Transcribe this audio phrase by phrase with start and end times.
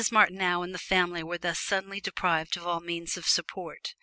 [0.11, 3.93] Martineau and the family were thus suddenly deprived of all means of support.